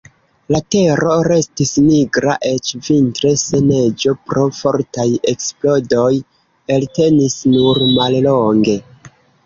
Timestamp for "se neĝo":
3.43-4.17